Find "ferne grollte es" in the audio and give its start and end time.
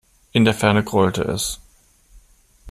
0.55-1.59